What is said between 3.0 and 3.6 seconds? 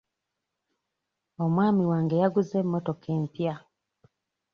empya.